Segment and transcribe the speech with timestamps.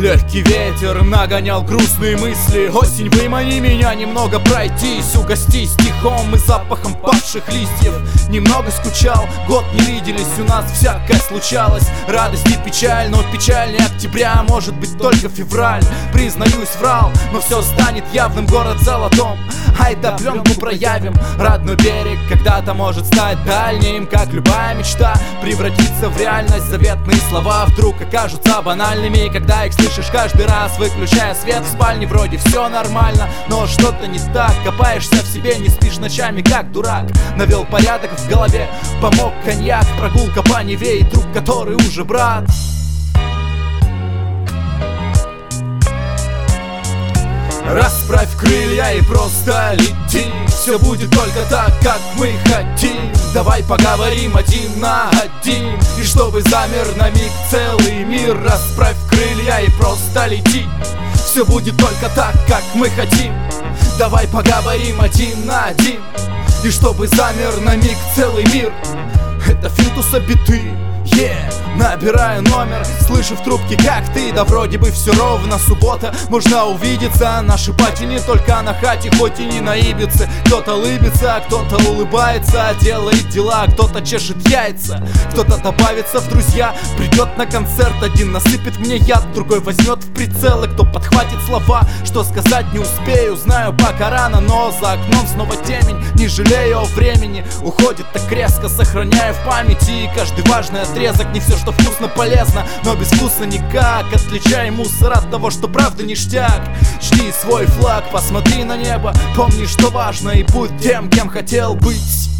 [0.00, 2.70] Легкий ветер нагонял грустные мысли.
[2.72, 7.92] Осень, вымани меня немного пройтись Угостись стихом и запахом павших листьев.
[8.30, 11.86] Немного скучал, год не виделись У нас всякое случалось.
[12.08, 15.84] Радость и печаль, но печальнее октября Может быть только февраль.
[16.14, 19.38] Признаюсь, врал, но все станет явным Город золотом.
[19.78, 25.14] Ай да пленку проявим Родной берег когда-то может стать дальним Как любая мечта.
[25.42, 31.62] Превратиться в реальность Заветные слова вдруг окажутся банальными Когда их слышишь каждый раз Выключая свет
[31.62, 34.52] в спальне Вроде все нормально, но что-то не так.
[34.64, 37.06] Копаешься в себе, не спишь ночами как дурак.
[37.36, 38.68] Навел порядок в голове,
[39.00, 42.44] помог коньяк Прогулка по Неве и друг, который уже брат
[47.66, 50.26] Расправь крылья и просто лети.
[50.48, 53.12] Все будет только так, как мы хотим.
[53.32, 55.78] Давай поговорим один на один.
[55.98, 60.66] И чтобы замер на миг целый мир Расправь крылья и просто лети.
[61.14, 63.32] Все будет только так, как мы хотим.
[63.98, 66.00] Давай поговорим один на один.
[66.64, 68.72] И чтобы замер на миг целый мир.
[69.46, 70.62] Это финтуса биты
[71.06, 74.32] Yeah, набираю номер, слышу в трубке как ты?
[74.32, 79.38] Да вроде бы все ровно, суббота, можно увидеться Наши пати не только на хате, хоть
[79.40, 80.28] и не на Ибице.
[80.46, 85.06] Кто-то лыбится, а кто-то улыбается Делает дела, а кто-то чешет яйца.
[85.32, 88.02] Кто-то добавится в друзья, придет на концерт.
[88.02, 93.36] Один насыпет мне яд, другой возьмет в прицелы Кто подхватит слова, что сказать не успею.
[93.36, 96.02] Знаю пока рано, но за окном снова темень.
[96.14, 100.10] Не жалею о времени, уходит так резко Сохраняю в памяти.
[100.14, 104.06] Каждый важный отрезок Не все, что вкусно, полезно, но без вкуса никак.
[104.12, 106.62] Отличай мусор от того, что правда ништяк.
[107.00, 112.30] Жди свой флаг, посмотри на небо Помни, что важно и будь тем, кем хотел быть.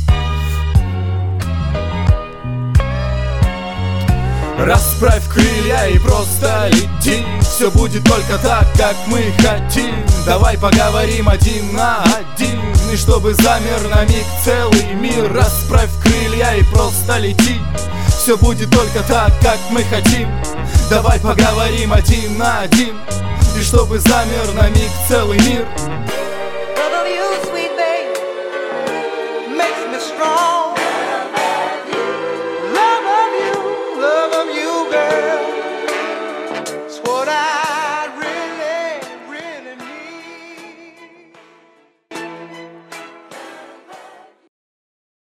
[4.58, 7.24] Расправь крылья и просто лети.
[7.40, 9.94] Все будет только так, как мы хотим.
[10.26, 12.60] Давай поговорим один на один.
[12.92, 17.60] И чтобы замер на миг целый мир Расправь крылья и просто лети
[18.20, 20.28] все будет только так, как мы хотим.
[20.90, 23.00] Давай поговорим один на один.
[23.58, 25.66] И чтобы замер на миг целый мир.
[29.56, 30.59] Make me strong.